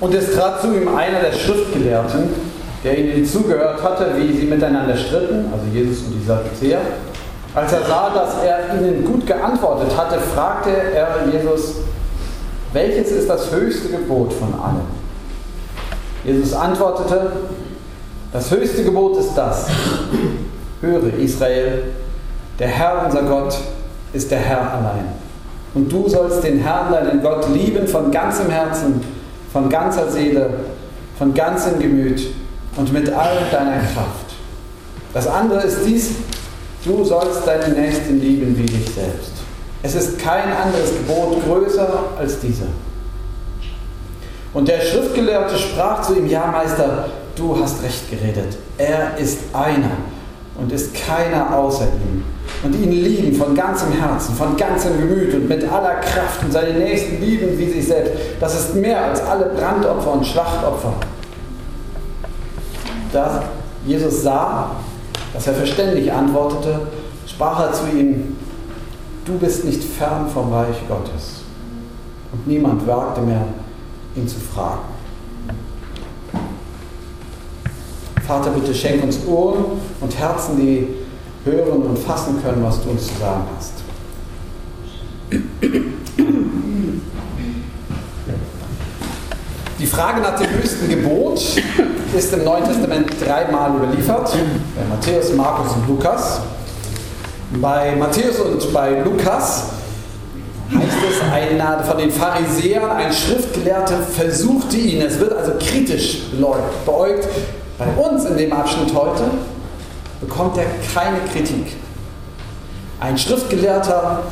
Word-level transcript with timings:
Und 0.00 0.14
es 0.14 0.34
trat 0.34 0.60
zu 0.60 0.68
ihm 0.68 0.88
einer 0.94 1.20
der 1.20 1.32
Schriftgelehrten, 1.32 2.28
der 2.84 2.98
ihnen 2.98 3.26
zugehört 3.26 3.82
hatte, 3.82 4.12
wie 4.16 4.32
sie 4.32 4.46
miteinander 4.46 4.96
stritten, 4.96 5.46
also 5.52 5.64
Jesus 5.72 6.06
und 6.06 6.20
die 6.20 6.24
Sadduzäer. 6.24 6.80
Als 7.54 7.72
er 7.72 7.82
sah, 7.82 8.10
dass 8.10 8.34
er 8.44 8.76
ihnen 8.78 9.04
gut 9.04 9.26
geantwortet 9.26 9.96
hatte, 9.96 10.20
fragte 10.20 10.70
er 10.70 11.08
Jesus, 11.32 11.76
welches 12.72 13.10
ist 13.10 13.28
das 13.28 13.50
höchste 13.50 13.88
Gebot 13.88 14.32
von 14.32 14.54
allen? 14.54 14.86
Jesus 16.24 16.52
antwortete, 16.52 17.32
das 18.32 18.50
höchste 18.50 18.84
Gebot 18.84 19.16
ist 19.18 19.34
das. 19.34 19.66
Höre 20.80 21.14
Israel, 21.18 21.84
der 22.58 22.68
Herr 22.68 23.06
unser 23.06 23.22
Gott 23.22 23.56
ist 24.12 24.30
der 24.30 24.38
Herr 24.38 24.60
allein. 24.60 25.08
Und 25.74 25.90
du 25.90 26.08
sollst 26.08 26.44
den 26.44 26.58
Herrn, 26.58 26.92
deinen 26.92 27.22
Gott, 27.22 27.48
lieben 27.52 27.88
von 27.88 28.10
ganzem 28.10 28.50
Herzen, 28.50 29.00
von 29.58 29.68
ganzer 29.68 30.08
Seele, 30.08 30.50
von 31.18 31.34
ganzem 31.34 31.80
Gemüt 31.80 32.28
und 32.76 32.92
mit 32.92 33.12
all 33.12 33.38
deiner 33.50 33.78
Kraft. 33.78 34.36
Das 35.12 35.26
andere 35.26 35.62
ist 35.62 35.78
dies, 35.84 36.10
du 36.84 37.02
sollst 37.02 37.44
deinen 37.44 37.74
Nächsten 37.74 38.20
lieben 38.20 38.56
wie 38.56 38.66
dich 38.66 38.88
selbst. 38.94 39.32
Es 39.82 39.96
ist 39.96 40.16
kein 40.20 40.52
anderes 40.52 40.90
Gebot 40.96 41.42
größer 41.44 42.04
als 42.16 42.38
dieser. 42.38 42.68
Und 44.54 44.68
der 44.68 44.80
Schriftgelehrte 44.80 45.58
sprach 45.58 46.02
zu 46.02 46.16
ihm, 46.16 46.28
ja 46.28 46.46
Meister, 46.46 47.08
du 47.34 47.60
hast 47.60 47.82
recht 47.82 48.08
geredet. 48.12 48.56
Er 48.76 49.18
ist 49.18 49.38
einer 49.52 49.96
und 50.58 50.72
ist 50.72 50.94
keiner 50.94 51.56
außer 51.56 51.84
ihm. 51.84 52.24
Und 52.62 52.74
ihn 52.74 52.90
lieben 52.90 53.34
von 53.34 53.54
ganzem 53.54 53.92
Herzen, 53.92 54.34
von 54.34 54.56
ganzem 54.56 54.98
Gemüt 54.98 55.32
und 55.34 55.48
mit 55.48 55.62
aller 55.70 55.96
Kraft 56.00 56.42
und 56.44 56.52
seine 56.52 56.76
Nächsten 56.76 57.20
lieben 57.20 57.56
wie 57.56 57.70
sich 57.70 57.86
selbst. 57.86 58.14
Das 58.40 58.58
ist 58.58 58.74
mehr 58.74 59.04
als 59.04 59.20
alle 59.22 59.46
Brandopfer 59.46 60.12
und 60.12 60.26
Schlachtopfer. 60.26 60.94
Da 63.12 63.44
Jesus 63.86 64.22
sah, 64.22 64.72
dass 65.32 65.46
er 65.46 65.54
verständig 65.54 66.12
antwortete, 66.12 66.80
sprach 67.26 67.60
er 67.60 67.72
zu 67.72 67.86
ihm, 67.96 68.36
du 69.24 69.38
bist 69.38 69.64
nicht 69.64 69.82
fern 69.82 70.28
vom 70.28 70.52
Reich 70.52 70.76
Gottes. 70.88 71.42
Und 72.32 72.46
niemand 72.46 72.86
wagte 72.86 73.20
mehr, 73.20 73.44
ihn 74.16 74.26
zu 74.26 74.38
fragen. 74.38 74.97
Vater, 78.28 78.50
bitte 78.50 78.74
schenk 78.74 79.02
uns 79.02 79.20
Ohren 79.26 79.64
und 80.02 80.18
Herzen, 80.18 80.58
die 80.58 80.86
hören 81.46 81.80
und 81.80 81.98
fassen 81.98 82.42
können, 82.42 82.62
was 82.62 82.82
du 82.82 82.90
uns 82.90 83.06
zu 83.06 83.18
sagen 83.18 83.44
hast. 83.56 83.72
Die 89.78 89.86
Frage 89.86 90.20
nach 90.20 90.38
dem 90.38 90.50
höchsten 90.50 90.90
Gebot 90.90 91.40
ist 92.14 92.32
im 92.34 92.44
Neuen 92.44 92.64
Testament 92.64 93.08
dreimal 93.18 93.74
überliefert, 93.76 94.30
bei 94.30 94.94
Matthäus, 94.94 95.32
Markus 95.32 95.72
und 95.72 95.88
Lukas. 95.88 96.42
Bei 97.62 97.96
Matthäus 97.96 98.40
und 98.40 98.74
bei 98.74 99.00
Lukas 99.04 99.70
heißt 100.70 100.98
es, 101.10 101.32
einer 101.32 101.82
von 101.82 101.96
den 101.96 102.10
Pharisäern, 102.10 102.90
ein 102.90 103.10
Schriftgelehrter, 103.10 104.00
versuchte 104.02 104.76
ihn. 104.76 105.00
Es 105.00 105.18
wird 105.18 105.32
also 105.32 105.52
kritisch 105.58 106.24
beäugt. 106.84 107.26
Bei 107.78 107.86
uns 107.86 108.24
in 108.24 108.36
dem 108.36 108.52
Abschnitt 108.52 108.92
heute 108.92 109.24
bekommt 110.20 110.58
er 110.58 110.64
keine 110.92 111.18
Kritik. 111.32 111.76
Ein 112.98 113.16
Schriftgelehrter, 113.16 114.24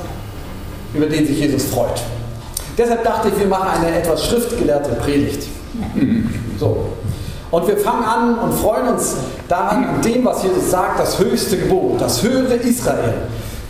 über 0.93 1.07
den 1.07 1.25
sich 1.25 1.39
Jesus 1.39 1.67
freut. 1.67 2.03
Deshalb 2.77 3.05
dachte 3.05 3.29
ich, 3.29 3.39
wir 3.39 3.47
machen 3.47 3.69
eine 3.69 3.97
etwas 3.97 4.27
schriftgelehrte 4.27 4.97
Predigt. 4.97 5.47
So. 6.59 6.87
Und 7.51 7.69
wir 7.69 7.77
fangen 7.79 8.05
an 8.05 8.39
und 8.39 8.53
freuen 8.53 8.89
uns 8.89 9.15
daran, 9.49 9.85
an 9.85 10.03
dem, 10.03 10.25
was 10.25 10.43
Jesus 10.43 10.71
sagt, 10.71 10.99
das 10.99 11.19
höchste 11.19 11.57
Gebot, 11.59 12.01
das 12.01 12.23
höhere 12.23 12.55
Israel. 12.55 13.15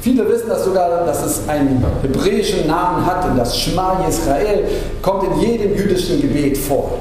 Viele 0.01 0.27
wissen 0.29 0.49
das 0.49 0.65
sogar, 0.65 1.05
dass 1.05 1.23
es 1.25 1.49
einen 1.49 1.85
hebräischen 2.01 2.67
Namen 2.67 3.05
hat 3.05 3.29
und 3.29 3.37
das 3.37 3.59
Shema 3.59 4.07
Israel 4.09 4.65
kommt 5.03 5.25
in 5.25 5.41
jedem 5.41 5.77
jüdischen 5.77 6.23
Gebet 6.23 6.57
vor. 6.57 6.99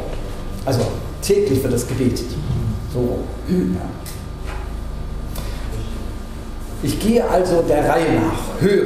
Also 0.66 0.81
täglich 1.21 1.63
wird 1.63 1.73
es 1.73 1.88
gebetet. 1.88 2.25
So. 2.95 3.19
Ja. 3.50 3.81
Ich 6.81 6.97
gehe 6.97 7.29
also 7.29 7.61
der 7.67 7.89
Reihe 7.89 8.13
nach, 8.16 8.61
höre. 8.61 8.85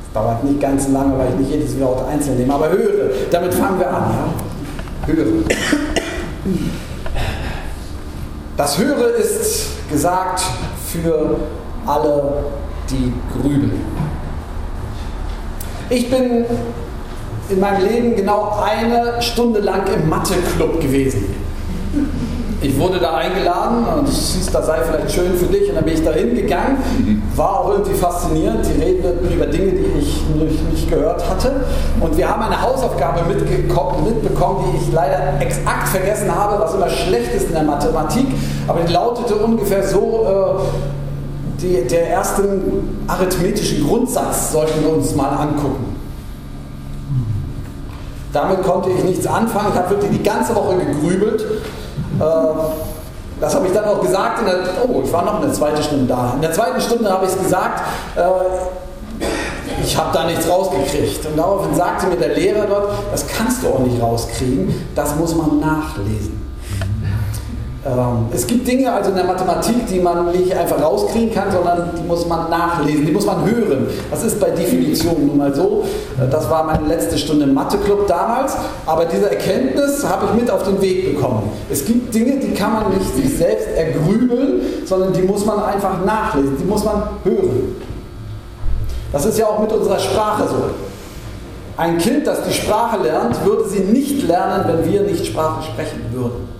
Das 0.00 0.12
dauert 0.12 0.42
nicht 0.42 0.60
ganz 0.60 0.88
lange, 0.88 1.16
weil 1.16 1.28
ich 1.28 1.34
nicht 1.36 1.50
jedes 1.52 1.78
Wort 1.78 2.08
einzeln 2.08 2.36
nehme, 2.38 2.52
aber 2.52 2.70
höre. 2.70 3.10
Damit 3.30 3.54
fangen 3.54 3.78
wir 3.78 3.88
an. 3.88 4.10
Ja? 5.06 5.12
Höre. 5.12 5.26
Das 8.56 8.76
Höre 8.76 9.14
ist 9.14 9.88
gesagt 9.88 10.42
für 10.92 11.36
alle, 11.86 12.44
die 12.90 13.12
grübeln. 13.32 13.80
Ich 15.90 16.10
bin 16.10 16.44
in 17.48 17.60
meinem 17.60 17.86
Leben 17.86 18.16
genau 18.16 18.58
eine 18.60 19.22
Stunde 19.22 19.60
lang 19.60 19.82
im 19.94 20.08
Mathe-Club 20.08 20.80
gewesen. 20.80 21.47
Ich 22.68 22.78
wurde 22.78 22.98
da 22.98 23.14
eingeladen 23.14 23.86
und 23.98 24.06
es 24.06 24.34
hieß, 24.34 24.50
das 24.52 24.66
sei 24.66 24.80
vielleicht 24.82 25.10
schön 25.10 25.34
für 25.34 25.46
dich 25.46 25.70
und 25.70 25.76
dann 25.76 25.86
bin 25.86 25.94
ich 25.94 26.04
da 26.04 26.12
hingegangen. 26.12 26.76
War 27.34 27.60
auch 27.60 27.70
irgendwie 27.70 27.94
faszinierend. 27.94 28.58
Die 28.66 28.78
redeten 28.78 29.32
über 29.32 29.46
Dinge, 29.46 29.72
die 29.72 29.98
ich 29.98 30.22
nicht 30.70 30.90
gehört 30.90 31.26
hatte. 31.30 31.64
Und 31.98 32.18
wir 32.18 32.28
haben 32.28 32.42
eine 32.42 32.60
Hausaufgabe 32.60 33.22
mitbekommen, 33.24 34.64
die 34.70 34.84
ich 34.84 34.92
leider 34.92 35.40
exakt 35.40 35.88
vergessen 35.88 36.34
habe, 36.34 36.60
was 36.60 36.74
immer 36.74 36.90
schlecht 36.90 37.34
ist 37.34 37.46
in 37.46 37.54
der 37.54 37.62
Mathematik. 37.62 38.26
Aber 38.66 38.80
die 38.80 38.92
lautete 38.92 39.36
ungefähr 39.36 39.82
so, 39.82 40.26
äh, 40.28 41.62
die, 41.62 41.88
der 41.88 42.10
ersten 42.10 43.02
arithmetischen 43.06 43.88
Grundsatz 43.88 44.52
sollten 44.52 44.82
wir 44.82 44.92
uns 44.92 45.14
mal 45.14 45.30
angucken. 45.30 45.96
Damit 48.34 48.62
konnte 48.62 48.90
ich 48.90 49.04
nichts 49.04 49.26
anfangen. 49.26 49.68
Ich 49.72 49.78
habe 49.78 49.88
wirklich 49.88 50.18
die 50.18 50.22
ganze 50.22 50.54
Woche 50.54 50.76
gegrübelt. 50.76 51.42
Äh, 52.18 53.40
das 53.40 53.54
habe 53.54 53.66
ich 53.66 53.72
dann 53.72 53.84
auch 53.84 54.00
gesagt. 54.00 54.46
Der, 54.46 54.58
oh, 54.88 55.02
ich 55.04 55.12
war 55.12 55.24
noch 55.24 55.42
eine 55.42 55.52
zweite 55.52 55.82
Stunde 55.82 56.06
da. 56.06 56.32
In 56.34 56.42
der 56.42 56.52
zweiten 56.52 56.80
Stunde 56.80 57.10
habe 57.10 57.24
ich 57.24 57.32
es 57.32 57.38
gesagt. 57.38 57.82
Äh, 58.16 58.20
ich 59.84 59.96
habe 59.96 60.10
da 60.12 60.24
nichts 60.24 60.48
rausgekriegt. 60.48 61.26
Und 61.26 61.36
daraufhin 61.36 61.74
sagte 61.74 62.08
mir 62.08 62.16
der 62.16 62.34
Lehrer 62.34 62.66
dort, 62.66 62.90
das 63.12 63.26
kannst 63.26 63.62
du 63.62 63.68
auch 63.68 63.78
nicht 63.78 64.02
rauskriegen, 64.02 64.88
das 64.94 65.14
muss 65.16 65.34
man 65.34 65.60
nachlesen. 65.60 66.47
Ähm, 67.88 68.26
es 68.32 68.46
gibt 68.46 68.68
Dinge 68.68 68.92
also 68.92 69.10
in 69.10 69.16
der 69.16 69.24
Mathematik, 69.24 69.86
die 69.86 70.00
man 70.00 70.30
nicht 70.30 70.54
einfach 70.54 70.82
rauskriegen 70.82 71.32
kann, 71.32 71.50
sondern 71.50 71.90
die 71.96 72.06
muss 72.06 72.26
man 72.26 72.50
nachlesen, 72.50 73.06
die 73.06 73.12
muss 73.12 73.24
man 73.24 73.44
hören. 73.44 73.86
Das 74.10 74.24
ist 74.24 74.38
bei 74.38 74.50
Definition 74.50 75.26
nun 75.26 75.38
mal 75.38 75.54
so. 75.54 75.84
Das 76.30 76.50
war 76.50 76.64
meine 76.64 76.86
letzte 76.86 77.16
Stunde 77.16 77.44
im 77.44 77.54
Mathe-Club 77.54 78.06
damals, 78.06 78.56
aber 78.84 79.06
diese 79.06 79.30
Erkenntnis 79.30 80.04
habe 80.06 80.26
ich 80.26 80.40
mit 80.42 80.50
auf 80.50 80.64
den 80.64 80.80
Weg 80.82 81.14
bekommen. 81.14 81.50
Es 81.70 81.84
gibt 81.84 82.14
Dinge, 82.14 82.38
die 82.38 82.52
kann 82.52 82.74
man 82.74 82.92
nicht 82.92 83.14
sich 83.14 83.38
selbst 83.38 83.68
ergrübeln, 83.74 84.60
sondern 84.84 85.12
die 85.12 85.22
muss 85.22 85.46
man 85.46 85.62
einfach 85.62 86.04
nachlesen, 86.04 86.58
die 86.58 86.64
muss 86.64 86.84
man 86.84 87.02
hören. 87.24 87.76
Das 89.12 89.24
ist 89.24 89.38
ja 89.38 89.46
auch 89.46 89.60
mit 89.60 89.72
unserer 89.72 89.98
Sprache 89.98 90.46
so. 90.48 90.56
Ein 91.78 91.96
Kind, 91.96 92.26
das 92.26 92.42
die 92.42 92.52
Sprache 92.52 92.98
lernt, 93.02 93.42
würde 93.46 93.66
sie 93.68 93.80
nicht 93.80 94.26
lernen, 94.26 94.64
wenn 94.66 94.92
wir 94.92 95.02
nicht 95.02 95.24
Sprache 95.24 95.62
sprechen 95.62 96.04
würden. 96.12 96.57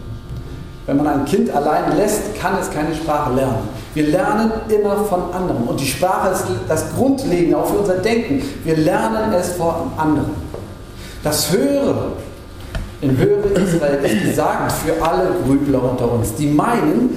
Wenn 0.89 0.97
man 0.97 1.07
ein 1.07 1.25
Kind 1.27 1.51
allein 1.51 1.99
lässt, 1.99 2.35
kann 2.41 2.55
es 2.59 2.71
keine 2.71 2.95
Sprache 2.95 3.35
lernen. 3.35 3.69
Wir 3.93 4.07
lernen 4.07 4.51
immer 4.71 5.05
von 5.05 5.35
anderen. 5.35 5.65
Und 5.65 5.79
die 5.79 5.87
Sprache 5.87 6.31
ist 6.31 6.45
das 6.67 6.95
Grundlegende 6.95 7.59
auch 7.59 7.67
für 7.67 7.81
unser 7.81 7.99
Denken. 7.99 8.43
Wir 8.65 8.75
lernen 8.75 9.31
es 9.35 9.53
von 9.53 9.93
anderen. 9.99 10.31
Das 11.23 11.53
Höre 11.53 12.13
in 13.03 13.19
Höre 13.19 13.45
Israel 13.55 14.03
ist 14.03 14.25
gesagt 14.25 14.73
für 14.73 15.03
alle 15.05 15.33
Grübler 15.45 15.83
unter 15.91 16.11
uns, 16.11 16.35
die 16.35 16.47
meinen, 16.47 17.11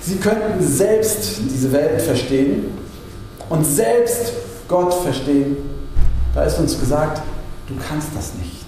sie 0.00 0.16
könnten 0.18 0.62
selbst 0.62 1.40
diese 1.52 1.72
Welt 1.72 2.00
verstehen 2.00 2.66
und 3.48 3.66
selbst 3.66 4.34
Gott 4.68 4.94
verstehen. 4.94 5.56
Da 6.32 6.44
ist 6.44 6.60
uns 6.60 6.78
gesagt, 6.78 7.22
du 7.66 7.74
kannst 7.74 8.10
das 8.14 8.34
nicht. 8.34 8.66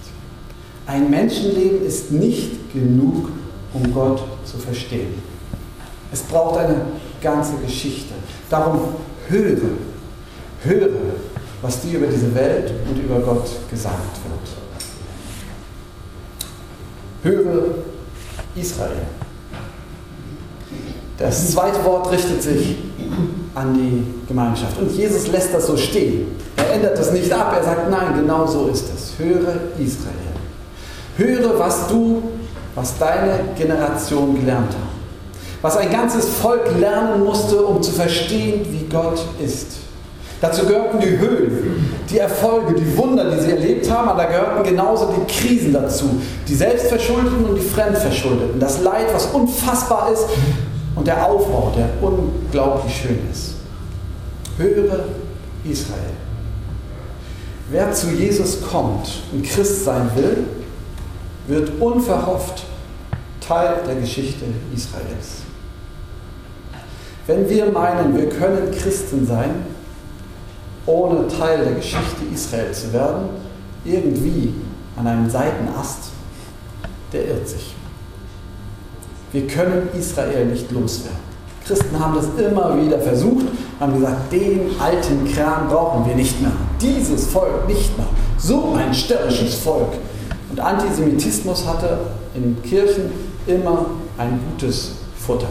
Ein 0.85 1.09
Menschenleben 1.09 1.85
ist 1.85 2.11
nicht 2.11 2.73
genug, 2.73 3.29
um 3.73 3.93
Gott 3.93 4.21
zu 4.45 4.57
verstehen. 4.57 5.21
Es 6.11 6.21
braucht 6.23 6.59
eine 6.59 6.81
ganze 7.21 7.55
Geschichte. 7.57 8.13
Darum 8.49 8.95
höre, 9.27 9.77
höre, 10.63 10.89
was 11.61 11.81
dir 11.81 11.99
über 11.99 12.07
diese 12.07 12.33
Welt 12.33 12.73
und 12.89 12.97
über 12.97 13.19
Gott 13.19 13.47
gesagt 13.69 14.17
wird. 17.23 17.35
Höre 17.35 17.75
Israel. 18.55 19.07
Das 21.17 21.51
zweite 21.51 21.83
Wort 21.83 22.11
richtet 22.11 22.41
sich 22.41 22.77
an 23.53 23.73
die 23.73 24.25
Gemeinschaft. 24.27 24.79
Und 24.79 24.91
Jesus 24.95 25.27
lässt 25.27 25.53
das 25.53 25.67
so 25.67 25.75
stehen. 25.75 26.27
Er 26.55 26.73
ändert 26.73 26.97
das 26.97 27.11
nicht 27.11 27.31
ab. 27.31 27.53
Er 27.55 27.63
sagt, 27.63 27.89
nein, 27.89 28.21
genau 28.21 28.47
so 28.47 28.67
ist 28.67 28.85
es. 28.95 29.13
Höre 29.19 29.55
Israel. 29.77 30.15
Höre, 31.17 31.59
was 31.59 31.87
du, 31.89 32.23
was 32.75 32.97
deine 32.97 33.39
Generation 33.57 34.35
gelernt 34.39 34.69
hat. 34.69 34.89
Was 35.61 35.75
ein 35.75 35.91
ganzes 35.91 36.25
Volk 36.25 36.77
lernen 36.79 37.23
musste, 37.23 37.61
um 37.63 37.81
zu 37.81 37.91
verstehen, 37.91 38.65
wie 38.69 38.87
Gott 38.87 39.19
ist. 39.43 39.67
Dazu 40.41 40.65
gehörten 40.65 41.01
die 41.01 41.17
Höhen, 41.17 41.93
die 42.09 42.17
Erfolge, 42.17 42.73
die 42.73 42.97
Wunder, 42.97 43.29
die 43.29 43.41
sie 43.41 43.51
erlebt 43.51 43.91
haben, 43.91 44.07
aber 44.07 44.23
da 44.23 44.29
gehörten 44.29 44.63
genauso 44.63 45.07
die 45.07 45.31
Krisen 45.31 45.73
dazu, 45.73 46.09
die 46.47 46.55
Selbstverschuldeten 46.55 47.43
und 47.43 47.55
die 47.55 47.61
Fremdverschuldeten, 47.61 48.57
das 48.57 48.81
Leid, 48.81 49.07
was 49.13 49.25
unfassbar 49.27 50.11
ist 50.13 50.25
und 50.95 51.05
der 51.05 51.25
Aufbau, 51.25 51.73
der 51.75 51.89
unglaublich 52.01 52.95
schön 52.95 53.19
ist. 53.29 53.55
Höre 54.57 55.05
Israel. 55.65 55.99
Wer 57.69 57.91
zu 57.91 58.07
Jesus 58.07 58.59
kommt 58.61 59.21
und 59.33 59.43
Christ 59.43 59.83
sein 59.83 60.09
will, 60.15 60.45
wird 61.49 61.81
unverhofft 61.81 62.63
Teil 63.45 63.77
der 63.87 63.95
Geschichte 63.95 64.45
Israels. 64.73 65.41
Wenn 67.25 67.49
wir 67.49 67.71
meinen, 67.71 68.15
wir 68.15 68.29
können 68.29 68.71
Christen 68.71 69.25
sein, 69.25 69.65
ohne 70.85 71.27
Teil 71.27 71.65
der 71.65 71.73
Geschichte 71.73 72.23
Israel 72.33 72.71
zu 72.71 72.93
werden, 72.93 73.29
irgendwie 73.83 74.53
an 74.95 75.07
einem 75.07 75.29
Seitenast, 75.29 76.11
der 77.11 77.27
irrt 77.27 77.47
sich. 77.47 77.75
Wir 79.31 79.47
können 79.47 79.89
Israel 79.97 80.45
nicht 80.45 80.71
loswerden. 80.71 81.29
Christen 81.65 81.99
haben 81.99 82.15
das 82.15 82.25
immer 82.43 82.75
wieder 82.81 82.99
versucht, 82.99 83.45
haben 83.79 83.93
gesagt, 83.93 84.31
den 84.31 84.71
alten 84.79 85.31
Kram 85.31 85.67
brauchen 85.69 86.07
wir 86.07 86.15
nicht 86.15 86.41
mehr. 86.41 86.51
Dieses 86.81 87.27
Volk 87.27 87.67
nicht 87.67 87.95
mehr. 87.97 88.07
So 88.39 88.73
ein 88.73 88.93
störrisches 88.93 89.55
Volk. 89.55 89.93
Und 90.49 90.59
Antisemitismus 90.59 91.65
hatte 91.67 91.99
in 92.33 92.61
Kirchen 92.63 93.11
immer 93.45 93.85
ein 94.17 94.39
gutes 94.51 94.91
Futter. 95.17 95.47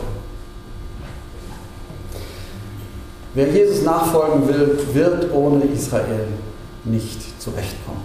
Wer 3.35 3.49
Jesus 3.49 3.85
nachfolgen 3.85 4.49
will, 4.49 4.79
wird 4.93 5.33
ohne 5.33 5.65
Israel 5.67 6.27
nicht 6.85 7.41
zurechtkommen. 7.41 8.01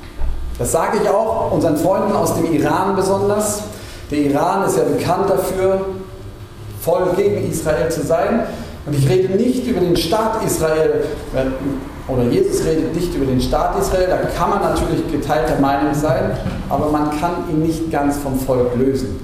Das 0.60 0.72
sage 0.72 1.00
ich 1.02 1.10
auch 1.10 1.52
unseren 1.52 1.78
Freunden 1.78 2.12
aus 2.12 2.36
dem 2.36 2.54
Iran 2.54 2.96
besonders. 2.96 3.64
Der 4.12 4.20
Iran 4.20 4.68
ist 4.68 4.78
ja 4.78 4.84
bekannt 4.84 5.30
dafür, 5.30 5.86
voll 6.82 7.14
gegen 7.16 7.50
Israel 7.50 7.90
zu 7.90 8.06
sein. 8.06 8.42
Und 8.86 8.96
ich 8.96 9.10
rede 9.10 9.34
nicht 9.34 9.66
über 9.66 9.80
den 9.80 9.96
Staat 9.96 10.44
Israel, 10.46 11.06
oder 12.08 12.24
Jesus 12.24 12.66
redet 12.66 12.96
nicht 12.96 13.16
über 13.16 13.26
den 13.26 13.40
Staat 13.40 13.80
Israel, 13.80 14.08
da 14.08 14.18
kann 14.18 14.50
man 14.50 14.62
natürlich 14.62 15.10
geteilter 15.12 15.60
Meinung 15.60 15.94
sein, 15.94 16.38
aber 16.70 16.90
man 16.90 17.18
kann 17.20 17.50
ihn 17.50 17.62
nicht 17.62 17.90
ganz 17.92 18.18
vom 18.18 18.38
Volk 18.38 18.76
lösen. 18.76 19.20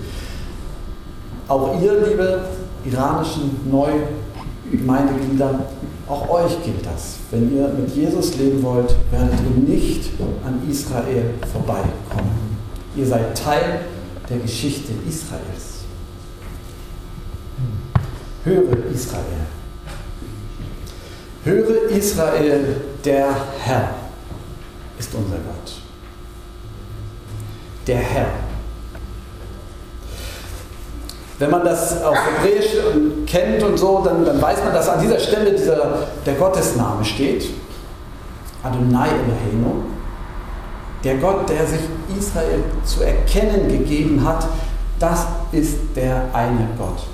Auch 1.47 1.81
ihr, 1.81 2.07
liebe 2.07 2.45
iranischen 2.85 3.59
Neugemeindeglieder, 3.69 5.59
auch 6.07 6.29
euch 6.29 6.63
gilt 6.63 6.85
das. 6.85 7.17
Wenn 7.31 7.55
ihr 7.55 7.67
mit 7.67 7.95
Jesus 7.95 8.37
leben 8.37 8.63
wollt, 8.63 8.95
werdet 9.11 9.33
ihr 9.41 9.75
nicht 9.75 10.11
an 10.45 10.61
Israel 10.69 11.33
vorbeikommen. 11.51 12.57
Ihr 12.95 13.05
seid 13.05 13.37
Teil 13.37 13.81
der 14.29 14.37
Geschichte 14.37 14.91
Israels. 15.07 15.83
Höre 18.43 18.85
Israel. 18.93 19.58
Höre 21.43 21.89
Israel, 21.89 22.81
der 23.03 23.27
Herr 23.59 23.89
ist 24.97 25.13
unser 25.15 25.37
Gott. 25.37 25.73
Der 27.87 27.97
Herr. 27.97 28.27
Wenn 31.39 31.51
man 31.51 31.63
das 31.63 32.03
auf 32.03 32.17
Hebräisch 32.17 32.75
kennt 33.25 33.63
und 33.63 33.77
so, 33.77 34.01
dann, 34.03 34.25
dann 34.25 34.41
weiß 34.41 34.61
man, 34.65 34.73
dass 34.73 34.89
an 34.89 35.01
dieser 35.01 35.19
Stelle 35.19 35.53
dieser, 35.53 36.07
der 36.25 36.33
Gottesname 36.33 37.05
steht. 37.05 37.49
Adonai 38.61 39.07
Eloheinu. 39.07 39.83
Der 41.05 41.15
Gott, 41.15 41.47
der 41.47 41.65
sich 41.65 41.79
Israel 42.17 42.61
zu 42.83 43.03
erkennen 43.03 43.69
gegeben 43.69 44.21
hat, 44.25 44.45
das 44.99 45.25
ist 45.53 45.77
der 45.95 46.23
eine 46.33 46.67
Gott. 46.77 47.07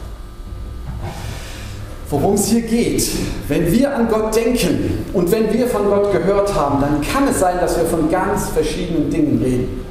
Worum 2.09 2.35
es 2.35 2.47
hier 2.47 2.61
geht, 2.61 3.09
wenn 3.47 3.71
wir 3.71 3.95
an 3.95 4.07
Gott 4.07 4.35
denken 4.35 5.05
und 5.13 5.31
wenn 5.31 5.51
wir 5.51 5.67
von 5.67 5.85
Gott 5.85 6.11
gehört 6.11 6.53
haben, 6.53 6.79
dann 6.79 7.01
kann 7.01 7.27
es 7.27 7.39
sein, 7.39 7.57
dass 7.59 7.77
wir 7.77 7.85
von 7.85 8.11
ganz 8.11 8.49
verschiedenen 8.49 9.09
Dingen 9.09 9.41
reden. 9.43 9.85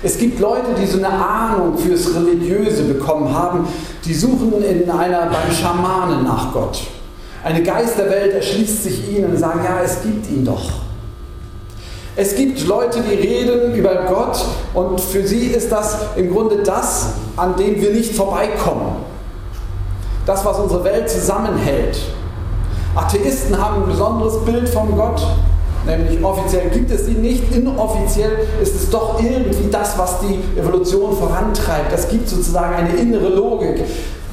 Es 0.00 0.16
gibt 0.16 0.38
Leute, 0.38 0.68
die 0.80 0.86
so 0.86 0.98
eine 0.98 1.08
Ahnung 1.08 1.76
fürs 1.76 2.14
Religiöse 2.14 2.84
bekommen 2.84 3.34
haben, 3.34 3.66
die 4.04 4.14
suchen 4.14 4.52
in 4.62 4.88
einer, 4.88 5.26
beim 5.26 5.52
Schamanen 5.52 6.22
nach 6.22 6.52
Gott. 6.52 6.82
Eine 7.42 7.64
Geisterwelt 7.64 8.34
erschließt 8.34 8.84
sich 8.84 9.08
ihnen 9.08 9.32
und 9.32 9.38
sagen, 9.38 9.60
ja, 9.64 9.80
es 9.84 10.02
gibt 10.02 10.30
ihn 10.30 10.44
doch. 10.44 10.70
Es 12.14 12.36
gibt 12.36 12.64
Leute, 12.66 13.00
die 13.00 13.14
reden 13.14 13.74
über 13.74 14.04
Gott 14.08 14.44
und 14.74 15.00
für 15.00 15.26
sie 15.26 15.48
ist 15.48 15.70
das 15.72 15.98
im 16.16 16.32
Grunde 16.32 16.62
das, 16.64 17.14
an 17.36 17.56
dem 17.56 17.80
wir 17.80 17.90
nicht 17.92 18.14
vorbeikommen. 18.14 19.07
Das, 20.28 20.44
was 20.44 20.58
unsere 20.58 20.84
Welt 20.84 21.08
zusammenhält. 21.08 21.98
Atheisten 22.94 23.58
haben 23.58 23.82
ein 23.82 23.88
besonderes 23.88 24.44
Bild 24.44 24.68
von 24.68 24.94
Gott. 24.94 25.26
Nämlich 25.86 26.22
offiziell 26.22 26.68
gibt 26.68 26.90
es 26.90 27.06
sie 27.06 27.14
nicht, 27.14 27.50
inoffiziell 27.56 28.32
ist 28.62 28.74
es 28.74 28.90
doch 28.90 29.18
irgendwie 29.22 29.70
das, 29.70 29.96
was 29.96 30.16
die 30.20 30.38
Evolution 30.60 31.16
vorantreibt. 31.16 31.90
Das 31.90 32.10
gibt 32.10 32.28
sozusagen 32.28 32.74
eine 32.74 32.94
innere 32.96 33.30
Logik. 33.30 33.82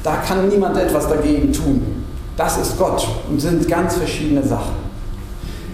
Da 0.03 0.17
kann 0.17 0.49
niemand 0.49 0.75
etwas 0.77 1.07
dagegen 1.07 1.53
tun. 1.53 2.03
Das 2.35 2.57
ist 2.57 2.77
Gott 2.77 3.07
und 3.29 3.39
sind 3.39 3.65
ganz 3.69 3.95
verschiedene 3.95 4.43
Sachen. 4.43 4.75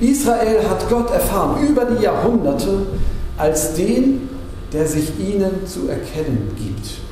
Israel 0.01 0.69
hat 0.69 0.88
Gott 0.88 1.09
erfahren 1.09 1.67
über 1.67 1.85
die 1.85 2.03
Jahrhunderte 2.03 2.85
als 3.39 3.74
den, 3.74 4.29
der 4.71 4.85
sich 4.85 5.19
ihnen 5.19 5.65
zu 5.65 5.89
erkennen 5.89 6.51
gibt. 6.56 7.10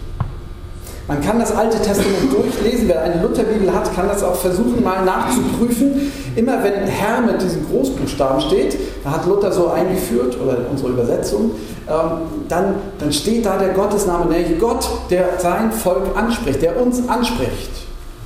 Man 1.09 1.21
kann 1.21 1.39
das 1.39 1.51
Alte 1.51 1.79
Testament 1.79 2.31
durchlesen. 2.31 2.87
Wer 2.87 3.01
eine 3.01 3.19
Lutherbibel 3.19 3.73
hat, 3.73 3.95
kann 3.95 4.07
das 4.07 4.21
auch 4.21 4.35
versuchen, 4.35 4.83
mal 4.83 5.03
nachzuprüfen. 5.03 6.11
Immer 6.35 6.63
wenn 6.63 6.85
Herr 6.85 7.21
mit 7.21 7.41
diesen 7.41 7.67
Großbuchstaben 7.67 8.39
steht, 8.41 8.77
da 9.03 9.13
hat 9.13 9.25
Luther 9.25 9.51
so 9.51 9.69
eingeführt, 9.69 10.37
oder 10.39 10.57
unsere 10.69 10.91
Übersetzung, 10.91 11.51
ähm, 11.87 12.21
dann, 12.47 12.75
dann 12.99 13.11
steht 13.11 13.43
da 13.43 13.57
der 13.57 13.69
Gottesname, 13.69 14.25
nämlich 14.27 14.59
Gott, 14.59 14.87
der 15.09 15.39
sein 15.39 15.71
Volk 15.71 16.15
anspricht, 16.15 16.61
der 16.61 16.79
uns 16.79 17.09
anspricht. 17.09 17.71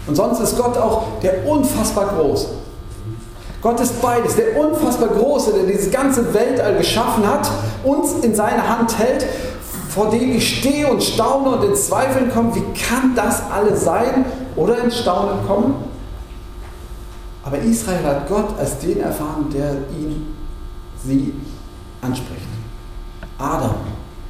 Und 0.06 0.16
sonst 0.16 0.42
ist 0.42 0.58
Gott 0.58 0.78
auch 0.78 1.04
der 1.22 1.48
unfassbar 1.48 2.14
Große. 2.18 2.48
Gott 3.62 3.80
ist 3.80 4.02
beides, 4.02 4.36
der 4.36 4.58
unfassbar 4.60 5.08
Große, 5.08 5.54
der 5.54 5.64
dieses 5.64 5.90
ganze 5.90 6.34
Weltall 6.34 6.76
geschaffen 6.76 7.26
hat, 7.26 7.50
uns 7.86 8.12
in 8.22 8.36
seine 8.36 8.68
Hand 8.68 9.00
hält 9.00 9.26
vor 9.94 10.10
dem 10.10 10.36
ich 10.36 10.60
stehe 10.60 10.88
und 10.88 11.04
staune 11.04 11.50
und 11.50 11.64
in 11.64 11.76
Zweifeln 11.76 12.32
komme, 12.32 12.56
wie 12.56 12.80
kann 12.80 13.14
das 13.16 13.44
alles 13.52 13.84
sein? 13.84 14.26
Oder 14.56 14.84
ins 14.84 15.00
Staunen 15.00 15.46
kommen? 15.48 15.76
Aber 17.44 17.58
Israel 17.60 18.04
hat 18.04 18.28
Gott 18.28 18.58
als 18.58 18.80
den 18.80 19.02
erfahren, 19.02 19.50
der 19.54 19.74
ihn, 20.00 20.34
sie 21.04 21.34
anspricht. 22.02 22.42
Adam 23.38 23.76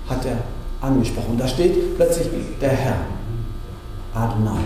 hat 0.09 0.25
er 0.25 0.37
angesprochen. 0.81 1.37
Da 1.37 1.47
steht 1.47 1.95
plötzlich 1.95 2.27
der 2.59 2.71
Herr. 2.71 2.95
Adonai. 4.13 4.59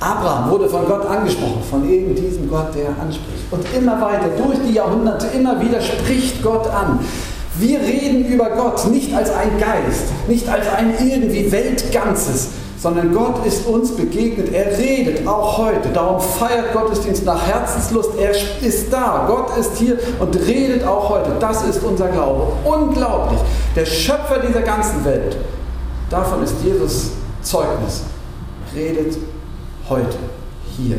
Abraham 0.00 0.50
wurde 0.50 0.68
von 0.68 0.86
Gott 0.86 1.06
angesprochen, 1.06 1.62
von 1.68 1.88
eben 1.88 2.14
diesem 2.14 2.48
Gott, 2.48 2.74
der 2.74 2.88
anspricht. 3.00 3.44
Und 3.50 3.64
immer 3.76 4.00
weiter, 4.00 4.30
durch 4.42 4.58
die 4.66 4.72
Jahrhunderte, 4.72 5.26
immer 5.26 5.60
wieder 5.60 5.80
spricht 5.80 6.42
Gott 6.42 6.66
an. 6.68 7.00
Wir 7.60 7.78
reden 7.80 8.24
über 8.24 8.48
Gott 8.50 8.86
nicht 8.90 9.14
als 9.14 9.30
ein 9.30 9.58
Geist, 9.58 10.04
nicht 10.28 10.48
als 10.48 10.66
ein 10.66 10.94
irgendwie 10.98 11.52
Weltganzes, 11.52 12.48
sondern 12.78 13.12
Gott 13.12 13.44
ist 13.44 13.66
uns 13.66 13.94
begegnet. 13.94 14.50
Er 14.54 14.78
redet 14.78 15.26
auch 15.26 15.58
heute. 15.58 15.90
Darum 15.90 16.20
feiert 16.20 16.72
Gottesdienst 16.72 17.26
nach 17.26 17.46
Herzenslust. 17.46 18.12
Er 18.18 18.30
ist 18.66 18.90
da. 18.90 19.26
Gott 19.26 19.54
ist 19.58 19.76
hier 19.76 19.98
und 20.18 20.34
redet 20.36 20.86
auch 20.86 21.10
heute. 21.10 21.32
Das 21.38 21.62
ist 21.64 21.82
unser 21.82 22.08
Glaube. 22.08 22.52
Unglaublich. 22.64 23.40
Der 23.76 23.84
Schöpfer 23.84 24.38
dieser 24.38 24.62
ganzen 24.62 25.04
Welt. 25.04 25.36
Davon 26.08 26.42
ist 26.42 26.54
Jesus 26.64 27.10
Zeugnis. 27.42 28.04
Redet 28.74 29.18
heute, 29.90 30.16
hier. 30.78 30.96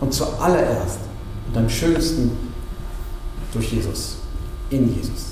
Und 0.00 0.14
zuallererst 0.14 1.00
und 1.48 1.58
am 1.58 1.68
schönsten 1.68 2.30
durch 3.52 3.72
Jesus. 3.72 4.16
In 4.70 4.96
Jesus. 4.96 5.29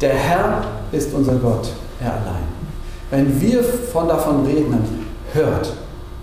Der 0.00 0.14
Herr 0.14 0.62
ist 0.92 1.12
unser 1.12 1.34
Gott, 1.34 1.68
er 2.00 2.12
allein. 2.12 2.48
Wenn 3.10 3.40
wir 3.40 3.62
von 3.62 4.08
davon 4.08 4.46
reden, 4.46 5.06
hört. 5.32 5.72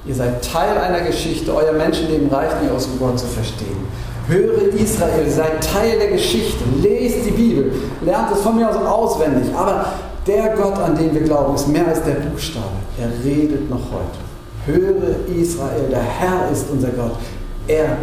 Ihr 0.05 0.15
seid 0.15 0.43
Teil 0.43 0.77
einer 0.77 1.01
Geschichte, 1.01 1.53
euer 1.53 1.74
Menschenleben 1.74 2.29
reicht 2.29 2.62
nicht 2.62 2.72
aus, 2.72 2.86
um 2.86 2.98
Gott 2.98 3.19
zu 3.19 3.27
verstehen. 3.27 3.77
Höre 4.27 4.74
Israel, 4.74 5.29
sei 5.29 5.50
Teil 5.60 6.00
der 6.00 6.12
Geschichte, 6.12 6.63
lest 6.81 7.25
die 7.25 7.31
Bibel, 7.31 7.72
lernt 8.01 8.31
es 8.34 8.41
von 8.41 8.55
mir 8.55 8.69
aus 8.69 8.75
auswendig. 8.75 9.53
Aber 9.55 9.86
der 10.25 10.55
Gott, 10.55 10.77
an 10.79 10.98
den 10.98 11.13
wir 11.13 11.22
glauben, 11.22 11.55
ist 11.55 11.67
mehr 11.67 11.88
als 11.88 12.03
der 12.03 12.15
Buchstabe. 12.15 12.65
Er 13.00 13.10
redet 13.24 13.69
noch 13.69 13.81
heute. 13.91 14.17
Höre 14.65 15.15
Israel, 15.34 15.88
der 15.89 16.01
Herr 16.01 16.50
ist 16.51 16.65
unser 16.69 16.89
Gott. 16.89 17.15
Er 17.67 17.98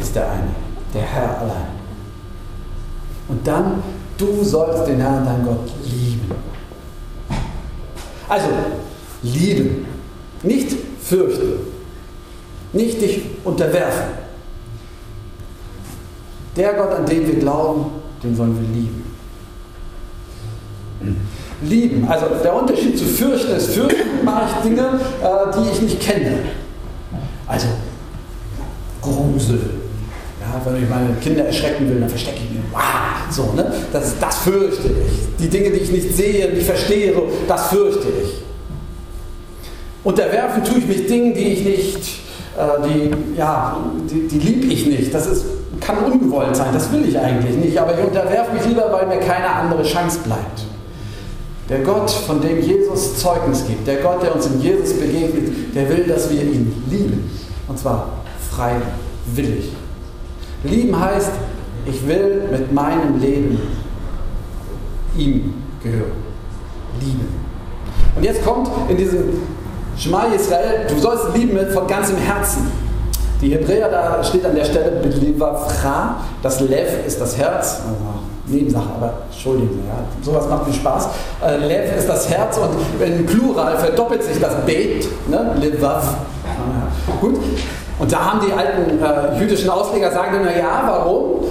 ist 0.00 0.14
der 0.14 0.24
eine, 0.24 0.54
der 0.92 1.02
Herr 1.02 1.40
allein. 1.40 1.74
Und 3.28 3.46
dann, 3.46 3.82
du 4.18 4.44
sollst 4.44 4.86
den 4.86 5.00
Herrn, 5.00 5.24
dein 5.24 5.44
Gott, 5.44 5.70
lieben. 5.84 6.30
Also, 8.28 8.48
lieben. 9.22 9.86
Nicht 10.42 10.76
fürchten. 11.02 11.52
Nicht 12.72 13.00
dich 13.00 13.22
unterwerfen. 13.44 14.24
Der 16.56 16.72
Gott, 16.74 16.92
an 16.92 17.06
den 17.06 17.26
wir 17.26 17.36
glauben, 17.36 17.86
den 18.22 18.36
wollen 18.38 18.54
wir 18.60 18.68
lieben. 18.68 19.04
Lieben, 21.62 22.08
also 22.08 22.26
der 22.42 22.54
Unterschied 22.54 22.98
zu 22.98 23.04
fürchten 23.04 23.52
ist, 23.52 23.70
fürchten 23.70 24.24
mache 24.24 24.46
ich 24.48 24.68
Dinge, 24.68 25.00
äh, 25.22 25.52
die 25.56 25.70
ich 25.70 25.82
nicht 25.82 26.00
kenne. 26.00 26.38
Also 27.46 27.66
Grusel. 29.00 29.60
Ja, 30.40 30.60
wenn 30.64 30.82
ich 30.82 30.88
meine 30.88 31.14
Kinder 31.16 31.44
erschrecken 31.44 31.88
will, 31.88 32.00
dann 32.00 32.08
verstecke 32.08 32.38
ich 32.44 32.50
mich. 32.50 32.60
Wow, 32.72 32.80
so, 33.30 33.52
ne? 33.54 33.72
das, 33.92 34.18
das 34.18 34.38
fürchte 34.38 34.88
ich. 34.88 35.36
Die 35.38 35.48
Dinge, 35.48 35.70
die 35.70 35.78
ich 35.78 35.90
nicht 35.90 36.16
sehe, 36.16 36.52
nicht 36.52 36.66
verstehe, 36.66 37.14
so, 37.14 37.28
das 37.48 37.68
fürchte 37.68 38.08
ich. 38.22 38.42
Unterwerfen 40.02 40.64
tue 40.64 40.78
ich 40.78 40.86
mich 40.86 41.06
Dingen, 41.06 41.34
die 41.34 41.52
ich 41.52 41.64
nicht, 41.64 42.20
äh, 42.58 42.88
die, 42.88 43.38
ja, 43.38 43.76
die, 44.10 44.28
die 44.28 44.38
liebe 44.38 44.66
ich 44.72 44.86
nicht. 44.86 45.14
Das 45.14 45.26
ist 45.26 45.44
kann 45.84 45.98
ungewollt 45.98 46.56
sein, 46.56 46.72
das 46.72 46.90
will 46.92 47.06
ich 47.06 47.18
eigentlich 47.18 47.56
nicht, 47.56 47.78
aber 47.78 47.98
ich 47.98 48.04
unterwerfe 48.04 48.54
mich 48.54 48.64
lieber, 48.64 48.90
weil 48.92 49.06
mir 49.06 49.18
keine 49.18 49.48
andere 49.48 49.82
Chance 49.82 50.20
bleibt. 50.24 50.64
Der 51.68 51.80
Gott, 51.80 52.10
von 52.10 52.40
dem 52.40 52.60
Jesus 52.60 53.18
Zeugnis 53.18 53.66
gibt, 53.66 53.86
der 53.86 53.96
Gott, 53.96 54.22
der 54.22 54.34
uns 54.34 54.46
in 54.46 54.60
Jesus 54.60 54.94
begegnet, 54.94 55.74
der 55.74 55.88
will, 55.88 56.04
dass 56.06 56.30
wir 56.30 56.42
ihn 56.42 56.84
lieben. 56.90 57.30
Und 57.68 57.78
zwar 57.78 58.08
freiwillig. 58.50 59.72
Lieben 60.62 60.98
heißt, 60.98 61.30
ich 61.86 62.06
will 62.06 62.48
mit 62.50 62.72
meinem 62.72 63.20
Leben 63.20 63.58
ihm 65.16 65.54
gehören. 65.82 66.24
Lieben. 67.00 67.28
Und 68.16 68.24
jetzt 68.24 68.44
kommt 68.44 68.68
in 68.88 68.96
diesem 68.96 69.42
Schma 69.96 70.24
Israel, 70.34 70.86
du 70.88 70.98
sollst 70.98 71.36
lieben 71.36 71.58
von 71.72 71.86
ganzem 71.86 72.16
Herzen. 72.16 72.70
Die 73.40 73.50
Hebräer, 73.50 73.88
da 73.88 74.22
steht 74.22 74.44
an 74.46 74.54
der 74.54 74.64
Stelle 74.64 75.02
das 76.42 76.60
Lev 76.60 77.06
ist 77.06 77.20
das 77.20 77.36
Herz, 77.36 77.82
Nebensache, 78.46 78.88
aber 78.96 79.12
entschuldigen 79.30 79.70
Sie, 79.70 79.88
ja, 79.88 80.04
sowas 80.22 80.48
macht 80.48 80.66
mir 80.66 80.74
Spaß. 80.74 81.08
Äh, 81.44 81.56
Lev 81.66 81.96
ist 81.96 82.08
das 82.08 82.28
Herz 82.28 82.58
und 82.58 83.02
im 83.02 83.24
Plural 83.26 83.78
verdoppelt 83.78 84.22
sich 84.22 84.38
das 84.38 84.54
Bet, 84.66 85.08
ne? 85.28 85.54
Levav. 85.60 86.14
Ja, 86.44 87.16
gut. 87.20 87.36
Und 87.98 88.12
da 88.12 88.32
haben 88.32 88.40
die 88.46 88.52
alten 88.52 89.02
äh, 89.02 89.38
jüdischen 89.40 89.70
Ausleger 89.70 90.10
sagen 90.10 90.44
dann, 90.44 90.58
ja, 90.58 90.82
warum? 90.86 91.44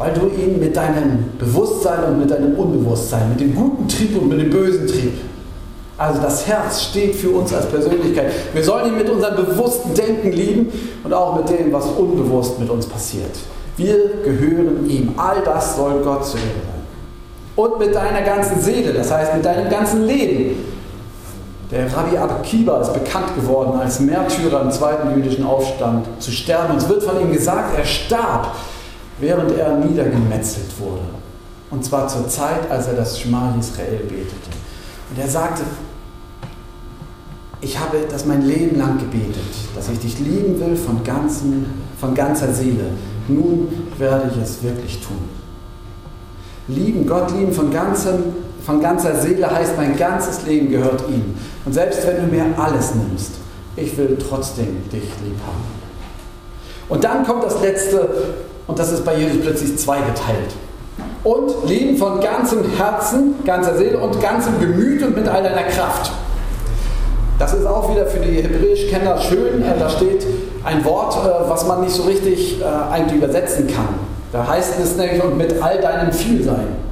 Weil 0.00 0.14
du 0.14 0.28
ihn 0.28 0.58
mit 0.58 0.74
deinem 0.74 1.26
Bewusstsein 1.38 2.04
und 2.04 2.20
mit 2.20 2.30
deinem 2.30 2.54
Unbewusstsein, 2.54 3.28
mit 3.28 3.40
dem 3.40 3.54
guten 3.54 3.86
Trieb 3.86 4.16
und 4.16 4.30
mit 4.30 4.40
dem 4.40 4.48
bösen 4.48 4.86
Trieb, 4.86 5.12
also 5.98 6.22
das 6.22 6.46
Herz 6.46 6.84
steht 6.84 7.14
für 7.16 7.28
uns 7.28 7.52
als 7.52 7.66
Persönlichkeit. 7.66 8.32
Wir 8.54 8.64
sollen 8.64 8.86
ihn 8.86 8.96
mit 8.96 9.10
unserem 9.10 9.44
bewussten 9.44 9.92
Denken 9.92 10.32
lieben 10.32 10.72
und 11.04 11.12
auch 11.12 11.36
mit 11.36 11.50
dem, 11.50 11.70
was 11.70 11.84
unbewusst 11.84 12.58
mit 12.58 12.70
uns 12.70 12.86
passiert. 12.86 13.32
Wir 13.76 13.98
gehören 14.24 14.88
ihm. 14.88 15.12
All 15.18 15.42
das 15.44 15.76
soll 15.76 16.00
Gott 16.02 16.24
zu 16.24 16.38
Ehre 16.38 16.46
sein. 16.46 16.80
Und 17.56 17.78
mit 17.78 17.94
deiner 17.94 18.22
ganzen 18.22 18.58
Seele, 18.58 18.94
das 18.94 19.12
heißt 19.12 19.34
mit 19.34 19.44
deinem 19.44 19.68
ganzen 19.68 20.06
Leben. 20.06 20.64
Der 21.70 21.94
Rabbi 21.94 22.16
Akiba 22.16 22.80
ist 22.80 22.94
bekannt 22.94 23.34
geworden 23.36 23.78
als 23.78 24.00
Märtyrer 24.00 24.62
im 24.62 24.70
zweiten 24.70 25.14
jüdischen 25.14 25.44
Aufstand 25.44 26.06
zu 26.20 26.30
sterben. 26.30 26.72
Und 26.72 26.78
es 26.78 26.88
wird 26.88 27.02
von 27.02 27.20
ihm 27.20 27.30
gesagt, 27.30 27.76
er 27.76 27.84
starb, 27.84 28.54
während 29.20 29.52
er 29.52 29.76
niedergemetzelt 29.76 30.78
wurde. 30.78 31.02
Und 31.70 31.84
zwar 31.84 32.08
zur 32.08 32.28
Zeit, 32.28 32.70
als 32.70 32.88
er 32.88 32.94
das 32.94 33.20
Schma 33.20 33.54
Israel 33.58 34.00
betete. 34.08 34.50
Und 35.10 35.18
er 35.18 35.28
sagte, 35.28 35.62
ich 37.60 37.78
habe 37.78 37.98
das 38.10 38.24
mein 38.24 38.42
Leben 38.42 38.78
lang 38.78 38.98
gebetet, 38.98 39.44
dass 39.74 39.88
ich 39.90 39.98
dich 39.98 40.18
lieben 40.18 40.58
will 40.58 40.76
von, 40.76 41.04
ganzem, 41.04 41.66
von 42.00 42.14
ganzer 42.14 42.52
Seele. 42.52 42.86
Nun 43.28 43.68
werde 43.98 44.30
ich 44.34 44.42
es 44.42 44.62
wirklich 44.62 45.00
tun. 45.00 45.28
Lieben, 46.68 47.06
Gott 47.06 47.30
lieben 47.32 47.52
von, 47.52 47.70
ganzem, 47.70 48.22
von 48.64 48.80
ganzer 48.80 49.20
Seele 49.20 49.50
heißt, 49.50 49.76
mein 49.76 49.96
ganzes 49.96 50.44
Leben 50.46 50.70
gehört 50.70 51.04
ihm. 51.08 51.34
Und 51.64 51.72
selbst 51.72 52.06
wenn 52.06 52.16
du 52.16 52.34
mir 52.34 52.46
alles 52.56 52.94
nimmst, 52.94 53.32
ich 53.76 53.96
will 53.96 54.16
trotzdem 54.18 54.88
dich 54.90 55.02
lieb 55.24 55.36
haben. 55.46 55.79
Und 56.90 57.04
dann 57.04 57.24
kommt 57.24 57.44
das 57.44 57.60
Letzte, 57.62 58.08
und 58.66 58.78
das 58.78 58.92
ist 58.92 59.04
bei 59.04 59.16
Jesus 59.16 59.40
plötzlich 59.40 59.78
zweigeteilt. 59.78 60.50
Und 61.22 61.68
lieben 61.68 61.96
von 61.96 62.20
ganzem 62.20 62.64
Herzen, 62.76 63.36
ganzer 63.44 63.76
Seele 63.76 63.98
und 63.98 64.20
ganzem 64.20 64.58
Gemüt 64.60 65.02
und 65.02 65.16
mit 65.16 65.28
all 65.28 65.42
deiner 65.42 65.62
Kraft. 65.62 66.12
Das 67.38 67.54
ist 67.54 67.64
auch 67.64 67.90
wieder 67.90 68.06
für 68.06 68.18
die 68.18 68.42
Hebräisch-Kenner 68.42 69.18
schön. 69.18 69.62
Äh, 69.62 69.78
da 69.78 69.88
steht 69.88 70.26
ein 70.64 70.84
Wort, 70.84 71.16
äh, 71.24 71.48
was 71.48 71.66
man 71.66 71.80
nicht 71.80 71.94
so 71.94 72.02
richtig 72.02 72.60
äh, 72.60 72.64
eigentlich 72.92 73.22
übersetzen 73.22 73.66
kann. 73.66 73.94
Da 74.32 74.46
heißt 74.46 74.74
es 74.78 74.96
nämlich, 74.96 75.22
und 75.24 75.38
mit 75.38 75.62
all 75.62 75.80
deinem 75.80 76.12
Vielsein. 76.12 76.89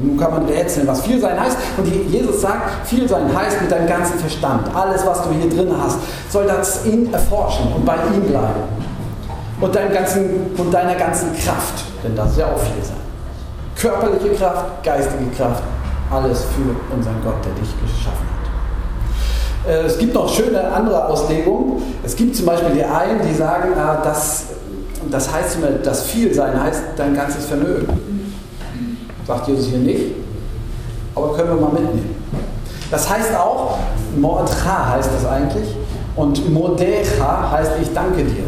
Und 0.00 0.06
nun 0.06 0.16
kann 0.16 0.30
man 0.30 0.46
rätseln, 0.46 0.86
was 0.86 1.02
Vielsein 1.02 1.38
heißt. 1.38 1.56
Und 1.76 1.86
Jesus 1.86 2.40
sagt, 2.40 2.86
Vielsein 2.86 3.36
heißt 3.36 3.60
mit 3.60 3.70
deinem 3.70 3.86
ganzen 3.86 4.18
Verstand. 4.18 4.74
Alles, 4.74 5.06
was 5.06 5.22
du 5.22 5.30
hier 5.30 5.50
drin 5.50 5.74
hast, 5.78 5.98
soll 6.30 6.46
das 6.46 6.86
ihn 6.86 7.12
erforschen 7.12 7.66
und 7.74 7.84
bei 7.84 7.96
ihm 8.14 8.22
bleiben. 8.22 8.62
Und, 9.60 9.74
deinem 9.74 9.92
ganzen, 9.92 10.52
und 10.56 10.72
deiner 10.72 10.94
ganzen 10.94 11.34
Kraft. 11.36 11.84
Denn 12.02 12.16
das 12.16 12.30
ist 12.30 12.38
ja 12.38 12.46
auch 12.46 12.58
Vielsein. 12.58 12.96
Körperliche 13.76 14.34
Kraft, 14.36 14.82
geistige 14.82 15.30
Kraft, 15.36 15.62
alles 16.10 16.44
für 16.44 16.94
unseren 16.94 17.22
Gott, 17.22 17.44
der 17.44 17.52
dich 17.52 17.70
geschaffen 17.82 18.26
hat. 18.26 19.70
Äh, 19.70 19.86
es 19.86 19.98
gibt 19.98 20.14
noch 20.14 20.32
schöne 20.32 20.62
andere 20.72 21.06
Auslegungen. 21.08 21.82
Es 22.02 22.16
gibt 22.16 22.34
zum 22.36 22.46
Beispiel 22.46 22.70
die 22.74 22.84
einen, 22.84 23.20
die 23.26 23.34
sagen, 23.34 23.74
ah, 23.76 24.00
das, 24.02 24.44
das 25.10 25.30
heißt 25.30 25.56
immer, 25.56 25.72
das 25.82 26.04
Vielsein 26.04 26.58
heißt 26.62 26.82
dein 26.96 27.14
ganzes 27.14 27.44
Vermögen. 27.44 28.09
Sagt 29.26 29.48
Jesus 29.48 29.66
hier 29.66 29.78
nicht, 29.78 30.14
aber 31.14 31.34
können 31.34 31.50
wir 31.50 31.60
mal 31.60 31.72
mitnehmen. 31.72 32.16
Das 32.90 33.08
heißt 33.08 33.34
auch, 33.36 33.78
Mordcha 34.16 34.90
heißt 34.90 35.10
das 35.14 35.30
eigentlich 35.30 35.76
und 36.16 36.52
Modecha 36.52 37.50
heißt 37.52 37.72
ich 37.80 37.92
danke 37.92 38.24
dir. 38.24 38.44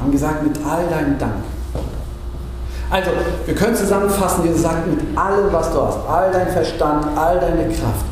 Haben 0.00 0.10
gesagt, 0.10 0.42
mit 0.42 0.56
all 0.66 0.86
deinem 0.88 1.18
Dank. 1.18 1.34
Also, 2.90 3.10
wir 3.46 3.54
können 3.54 3.74
zusammenfassen, 3.74 4.44
Jesus 4.44 4.62
sagt, 4.62 4.86
mit 4.86 5.00
allem, 5.16 5.50
was 5.50 5.72
du 5.72 5.80
hast, 5.80 5.98
all 6.06 6.30
dein 6.30 6.48
Verstand, 6.48 7.06
all 7.16 7.40
deine 7.40 7.64
Kraft, 7.68 8.04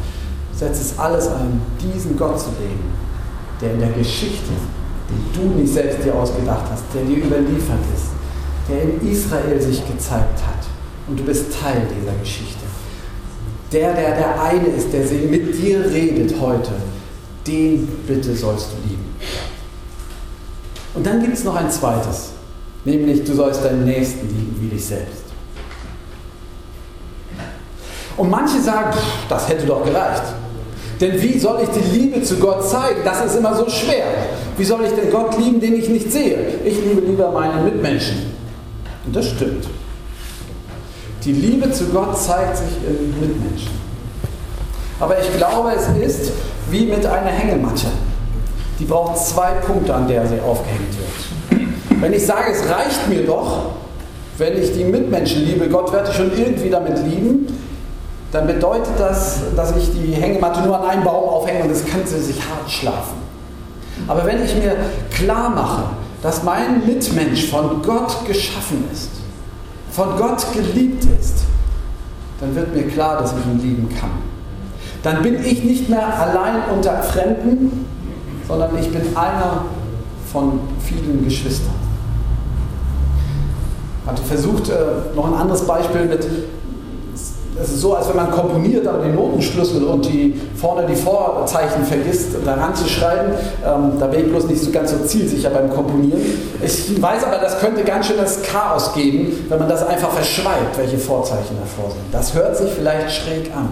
setz 0.54 0.80
es 0.80 0.98
alles 0.98 1.28
ein, 1.28 1.60
diesen 1.78 2.16
Gott 2.16 2.40
zu 2.40 2.48
leben, 2.58 2.90
der 3.60 3.74
in 3.74 3.80
der 3.80 3.90
Geschichte, 3.90 4.52
die 5.10 5.38
du 5.38 5.48
nicht 5.60 5.74
selbst 5.74 6.02
dir 6.02 6.14
ausgedacht 6.14 6.64
hast, 6.72 6.84
der 6.94 7.02
dir 7.02 7.18
überliefert 7.18 7.80
ist, 7.94 8.06
der 8.70 8.84
in 8.84 9.10
Israel 9.10 9.60
sich 9.60 9.86
gezeigt 9.86 10.40
hat. 10.46 10.79
Und 11.08 11.18
du 11.18 11.24
bist 11.24 11.46
Teil 11.60 11.86
dieser 12.00 12.16
Geschichte. 12.18 12.64
Der, 13.72 13.94
der 13.94 14.16
der 14.16 14.42
eine 14.42 14.66
ist, 14.66 14.92
der 14.92 15.02
mit 15.28 15.56
dir 15.56 15.84
redet 15.84 16.40
heute, 16.40 16.72
den 17.46 17.86
bitte 18.06 18.34
sollst 18.34 18.68
du 18.72 18.88
lieben. 18.88 19.04
Und 20.94 21.06
dann 21.06 21.20
gibt 21.22 21.34
es 21.34 21.44
noch 21.44 21.54
ein 21.54 21.70
zweites, 21.70 22.30
nämlich 22.84 23.24
du 23.24 23.34
sollst 23.34 23.64
deinen 23.64 23.84
Nächsten 23.84 24.26
lieben 24.26 24.56
wie 24.60 24.68
dich 24.68 24.84
selbst. 24.84 25.22
Und 28.16 28.28
manche 28.28 28.60
sagen, 28.60 28.96
das 29.28 29.48
hätte 29.48 29.66
doch 29.66 29.84
gereicht. 29.84 30.24
Denn 31.00 31.20
wie 31.22 31.38
soll 31.38 31.62
ich 31.62 31.70
die 31.70 31.98
Liebe 31.98 32.22
zu 32.22 32.36
Gott 32.36 32.68
zeigen? 32.68 33.00
Das 33.04 33.24
ist 33.24 33.36
immer 33.36 33.54
so 33.54 33.68
schwer. 33.70 34.04
Wie 34.58 34.64
soll 34.64 34.84
ich 34.84 34.92
den 34.92 35.10
Gott 35.10 35.38
lieben, 35.38 35.58
den 35.58 35.76
ich 35.76 35.88
nicht 35.88 36.12
sehe? 36.12 36.36
Ich 36.62 36.76
liebe 36.84 37.00
lieber 37.00 37.30
meine 37.30 37.62
Mitmenschen. 37.62 38.34
Und 39.06 39.16
das 39.16 39.26
stimmt. 39.30 39.66
Die 41.24 41.32
Liebe 41.32 41.70
zu 41.70 41.86
Gott 41.86 42.18
zeigt 42.18 42.56
sich 42.56 42.76
in 42.86 43.20
Mitmenschen. 43.20 43.70
Aber 44.98 45.18
ich 45.18 45.36
glaube, 45.36 45.72
es 45.74 45.88
ist 46.02 46.32
wie 46.70 46.86
mit 46.86 47.04
einer 47.04 47.30
Hängematte. 47.30 47.86
Die 48.78 48.84
braucht 48.84 49.18
zwei 49.18 49.50
Punkte, 49.52 49.94
an 49.94 50.08
der 50.08 50.26
sie 50.26 50.40
aufgehängt 50.40 50.96
wird. 50.98 52.00
Wenn 52.00 52.12
ich 52.14 52.24
sage, 52.24 52.52
es 52.52 52.68
reicht 52.68 53.08
mir 53.08 53.26
doch, 53.26 53.72
wenn 54.38 54.56
ich 54.56 54.72
die 54.72 54.84
Mitmenschen 54.84 55.44
liebe, 55.44 55.68
Gott 55.68 55.92
werde 55.92 56.10
ich 56.10 56.16
schon 56.16 56.32
irgendwie 56.36 56.70
damit 56.70 56.98
lieben, 57.04 57.46
dann 58.32 58.46
bedeutet 58.46 58.94
das, 58.98 59.40
dass 59.54 59.76
ich 59.76 59.90
die 59.92 60.12
Hängematte 60.12 60.62
nur 60.62 60.80
an 60.80 60.88
einem 60.88 61.04
Baum 61.04 61.28
aufhänge 61.28 61.64
und 61.64 61.70
es 61.70 61.84
kann 61.84 62.06
sie 62.06 62.20
sich 62.20 62.36
hart 62.36 62.70
schlafen. 62.70 63.18
Aber 64.08 64.24
wenn 64.24 64.42
ich 64.42 64.54
mir 64.54 64.76
klar 65.10 65.50
mache, 65.50 65.82
dass 66.22 66.42
mein 66.42 66.86
Mitmensch 66.86 67.50
von 67.50 67.82
Gott 67.82 68.24
geschaffen 68.26 68.84
ist, 68.92 69.10
von 69.92 70.16
Gott 70.16 70.46
geliebt 70.52 71.04
ist, 71.20 71.44
dann 72.40 72.54
wird 72.54 72.74
mir 72.74 72.88
klar, 72.88 73.20
dass 73.20 73.32
ich 73.32 73.46
ihn 73.46 73.60
lieben 73.60 73.88
kann. 73.98 74.10
Dann 75.02 75.22
bin 75.22 75.42
ich 75.44 75.64
nicht 75.64 75.88
mehr 75.88 76.18
allein 76.18 76.62
unter 76.74 77.02
Fremden, 77.02 77.86
sondern 78.46 78.78
ich 78.78 78.90
bin 78.90 79.16
einer 79.16 79.64
von 80.32 80.60
vielen 80.80 81.24
Geschwistern. 81.24 81.74
Ich 84.02 84.10
hatte 84.10 84.22
versucht, 84.22 84.68
äh, 84.68 85.14
noch 85.14 85.26
ein 85.26 85.34
anderes 85.34 85.66
Beispiel 85.66 86.06
mit 86.06 86.26
es 87.62 87.70
ist 87.70 87.80
so, 87.80 87.94
als 87.94 88.08
wenn 88.08 88.16
man 88.16 88.30
komponiert, 88.30 88.86
aber 88.86 88.98
den 89.04 89.14
Notenschlüssel 89.14 89.84
und 89.84 90.06
die 90.06 90.40
vorne 90.56 90.86
die 90.86 90.94
Vorzeichen 90.94 91.84
vergisst, 91.84 92.28
daran 92.44 92.74
zu 92.74 92.88
schreiben. 92.88 93.32
Ähm, 93.64 93.92
da 93.98 94.06
bin 94.06 94.20
ich 94.20 94.30
bloß 94.30 94.44
nicht 94.46 94.62
so 94.62 94.70
ganz 94.70 94.90
so 94.90 94.98
zielsicher 94.98 95.50
beim 95.50 95.70
Komponieren. 95.70 96.20
Ich 96.62 97.00
weiß 97.00 97.24
aber, 97.24 97.38
das 97.38 97.60
könnte 97.60 97.82
ganz 97.82 98.06
schön 98.06 98.16
das 98.16 98.42
Chaos 98.42 98.94
geben, 98.94 99.44
wenn 99.48 99.58
man 99.58 99.68
das 99.68 99.86
einfach 99.86 100.10
verschweigt, 100.10 100.76
welche 100.76 100.98
Vorzeichen 100.98 101.56
davor 101.60 101.90
sind. 101.90 102.02
Das 102.12 102.34
hört 102.34 102.56
sich 102.56 102.70
vielleicht 102.70 103.10
schräg 103.10 103.50
an. 103.54 103.68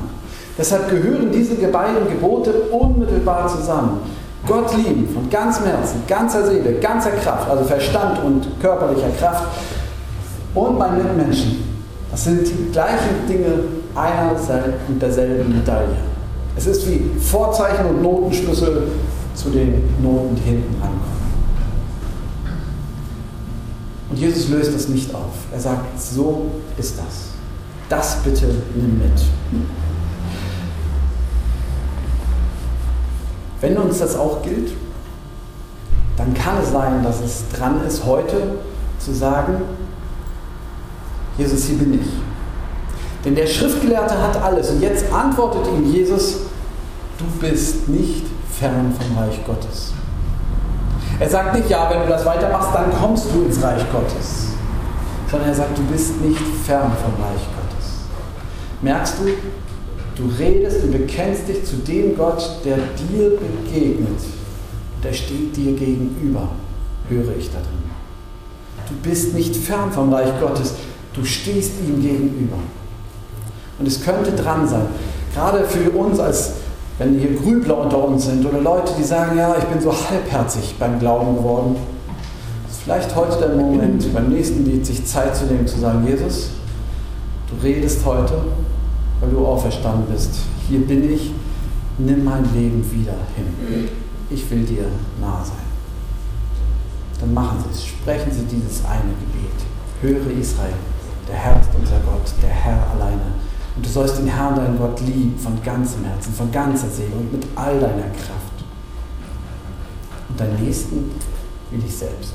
Deshalb 0.58 0.90
gehören 0.90 1.30
diese 1.32 1.54
beiden 1.54 2.08
Gebote 2.08 2.52
unmittelbar 2.70 3.48
zusammen. 3.48 4.00
Gott 4.46 4.76
lieben 4.76 5.08
von 5.12 5.28
ganzem 5.30 5.66
Herzen, 5.66 6.02
ganzer 6.06 6.46
Seele, 6.46 6.74
ganzer 6.80 7.10
Kraft, 7.10 7.50
also 7.50 7.64
Verstand 7.64 8.22
und 8.24 8.46
körperlicher 8.60 9.10
Kraft 9.18 9.44
und 10.54 10.78
meinen 10.78 10.98
Mitmenschen 10.98 11.68
das 12.10 12.24
sind 12.24 12.48
die 12.48 12.72
gleichen 12.72 13.26
Dinge 13.28 13.64
einer 13.94 14.36
und 14.88 15.00
derselben 15.00 15.56
Medaille. 15.56 15.96
Es 16.56 16.66
ist 16.66 16.88
wie 16.88 17.10
Vorzeichen 17.20 17.86
und 17.86 18.02
Notenschlüssel 18.02 18.88
zu 19.34 19.50
den 19.50 19.82
Noten, 20.02 20.34
die 20.36 20.42
hinten 20.42 20.74
rankommen. 20.80 21.18
Und 24.10 24.18
Jesus 24.18 24.48
löst 24.48 24.74
das 24.74 24.88
nicht 24.88 25.14
auf. 25.14 25.34
Er 25.52 25.60
sagt, 25.60 26.00
so 26.00 26.46
ist 26.76 26.98
das. 26.98 27.28
Das 27.88 28.16
bitte 28.22 28.46
nimm 28.74 28.98
mit. 28.98 29.22
Wenn 33.60 33.76
uns 33.76 33.98
das 33.98 34.16
auch 34.16 34.42
gilt, 34.42 34.72
dann 36.16 36.34
kann 36.34 36.58
es 36.62 36.72
sein, 36.72 37.02
dass 37.02 37.20
es 37.20 37.44
dran 37.56 37.80
ist, 37.86 38.04
heute 38.04 38.56
zu 38.98 39.14
sagen, 39.14 39.62
Jesus, 41.36 41.64
hier 41.64 41.78
bin 41.78 41.94
ich. 41.94 42.27
Denn 43.28 43.34
der 43.34 43.46
Schriftgelehrte 43.46 44.18
hat 44.22 44.42
alles. 44.42 44.70
Und 44.70 44.80
jetzt 44.80 45.12
antwortet 45.12 45.70
ihm 45.70 45.92
Jesus, 45.92 46.44
du 47.18 47.26
bist 47.38 47.86
nicht 47.86 48.24
fern 48.58 48.90
vom 48.98 49.18
Reich 49.18 49.44
Gottes. 49.44 49.92
Er 51.20 51.28
sagt 51.28 51.54
nicht, 51.54 51.68
ja, 51.68 51.90
wenn 51.90 52.00
du 52.00 52.08
das 52.08 52.24
weitermachst, 52.24 52.70
dann 52.72 52.90
kommst 52.90 53.26
du 53.34 53.42
ins 53.42 53.62
Reich 53.62 53.82
Gottes. 53.92 54.46
Sondern 55.30 55.50
er 55.50 55.54
sagt, 55.54 55.76
du 55.76 55.82
bist 55.92 56.18
nicht 56.22 56.40
fern 56.64 56.90
vom 57.04 57.22
Reich 57.22 57.42
Gottes. 57.54 57.98
Merkst 58.80 59.16
du, 59.18 60.22
du 60.22 60.30
redest 60.38 60.84
und 60.84 60.92
bekennst 60.92 61.48
dich 61.48 61.66
zu 61.66 61.76
dem 61.76 62.16
Gott, 62.16 62.60
der 62.64 62.76
dir 62.76 63.32
begegnet. 63.36 64.20
Der 65.04 65.12
steht 65.12 65.54
dir 65.54 65.72
gegenüber, 65.72 66.48
höre 67.10 67.36
ich 67.36 67.50
da 67.50 67.58
drin. 67.58 67.90
Du 68.88 68.94
bist 69.06 69.34
nicht 69.34 69.54
fern 69.54 69.92
vom 69.92 70.14
Reich 70.14 70.32
Gottes. 70.40 70.76
Du 71.12 71.22
stehst 71.26 71.72
ihm 71.86 72.00
gegenüber. 72.00 72.56
Und 73.78 73.86
es 73.86 74.02
könnte 74.02 74.32
dran 74.32 74.66
sein, 74.66 74.86
gerade 75.34 75.64
für 75.64 75.90
uns, 75.90 76.18
als 76.18 76.52
wenn 76.98 77.18
hier 77.18 77.36
Grübler 77.36 77.78
unter 77.78 78.04
uns 78.04 78.26
sind 78.26 78.44
oder 78.44 78.60
Leute, 78.60 78.92
die 78.98 79.04
sagen, 79.04 79.38
ja, 79.38 79.54
ich 79.56 79.64
bin 79.64 79.80
so 79.80 79.92
halbherzig 79.92 80.74
beim 80.78 80.98
Glauben 80.98 81.36
geworden, 81.36 81.76
ist 82.68 82.82
vielleicht 82.82 83.14
heute 83.14 83.38
der 83.38 83.54
Moment, 83.54 84.12
beim 84.12 84.28
nächsten 84.28 84.64
Lied 84.64 84.84
sich 84.84 85.06
Zeit 85.06 85.36
zu 85.36 85.44
nehmen, 85.44 85.66
zu 85.66 85.78
sagen, 85.78 86.04
Jesus, 86.06 86.50
du 87.48 87.64
redest 87.64 88.04
heute, 88.04 88.34
weil 89.20 89.30
du 89.30 89.46
auferstanden 89.46 90.12
bist. 90.12 90.30
Hier 90.68 90.80
bin 90.80 91.12
ich, 91.12 91.32
nimm 91.98 92.24
mein 92.24 92.44
Leben 92.52 92.84
wieder 92.90 93.14
hin. 93.36 93.88
Ich 94.30 94.50
will 94.50 94.64
dir 94.64 94.86
nah 95.20 95.42
sein. 95.44 95.68
Dann 97.20 97.32
machen 97.32 97.58
Sie 97.64 97.70
es, 97.70 97.86
sprechen 97.86 98.30
Sie 98.32 98.42
dieses 98.44 98.84
eine 98.84 99.12
Gebet. 99.20 99.58
Höre 100.02 100.38
Israel. 100.38 100.74
Der 101.28 101.36
Herr 101.36 101.60
ist 101.60 101.70
unser 101.78 101.98
Gott, 102.00 102.32
der 102.42 102.50
Herr 102.50 102.86
alleine. 102.94 103.32
Und 103.78 103.86
du 103.86 103.90
sollst 103.90 104.18
den 104.18 104.26
Herrn, 104.26 104.56
deinen 104.56 104.76
Gott, 104.76 105.00
lieben 105.02 105.38
von 105.38 105.62
ganzem 105.62 106.04
Herzen, 106.04 106.34
von 106.34 106.50
ganzer 106.50 106.88
Seele 106.88 107.14
und 107.14 107.32
mit 107.32 107.46
all 107.54 107.78
deiner 107.78 108.08
Kraft. 108.10 108.64
Und 110.28 110.40
deinen 110.40 110.60
Nächsten 110.60 111.12
wie 111.70 111.78
dich 111.78 111.96
selbst. 111.96 112.32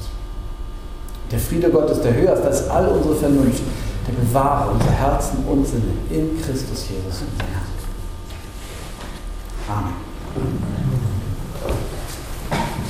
Der 1.30 1.40
Friede 1.40 1.70
Gottes, 1.70 2.00
der 2.00 2.14
höher 2.14 2.32
ist 2.32 2.46
als 2.46 2.70
all 2.70 2.88
unsere 2.88 3.16
Vernunft, 3.18 3.62
der 4.08 4.14
bewahre 4.14 4.72
unser 4.72 4.92
Herzen 4.92 5.40
und 5.46 5.68
Sinne 5.68 5.92
in 6.10 6.42
Christus 6.42 6.88
Jesus, 6.88 7.24
unser 7.30 7.46
Herrn. 7.52 7.68
Amen. 9.68 10.93